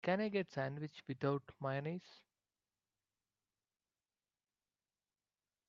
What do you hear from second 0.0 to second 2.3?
Can I get the sandwich without mayonnaise?